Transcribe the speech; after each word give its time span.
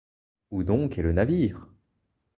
Où 0.49 0.63
donc 0.63 0.97
est 0.97 1.03
le 1.03 1.11
navire? 1.13 1.67